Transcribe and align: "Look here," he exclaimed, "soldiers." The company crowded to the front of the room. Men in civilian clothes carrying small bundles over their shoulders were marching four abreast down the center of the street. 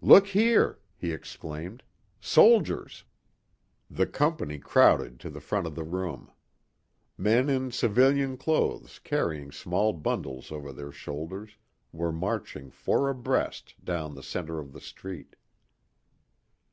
"Look 0.00 0.28
here," 0.28 0.78
he 0.96 1.10
exclaimed, 1.10 1.82
"soldiers." 2.20 3.02
The 3.90 4.06
company 4.06 4.60
crowded 4.60 5.18
to 5.18 5.30
the 5.30 5.40
front 5.40 5.66
of 5.66 5.74
the 5.74 5.82
room. 5.82 6.30
Men 7.18 7.48
in 7.48 7.72
civilian 7.72 8.36
clothes 8.36 9.00
carrying 9.00 9.50
small 9.50 9.92
bundles 9.92 10.52
over 10.52 10.72
their 10.72 10.92
shoulders 10.92 11.56
were 11.90 12.12
marching 12.12 12.70
four 12.70 13.08
abreast 13.10 13.74
down 13.84 14.14
the 14.14 14.22
center 14.22 14.60
of 14.60 14.72
the 14.74 14.80
street. 14.80 15.34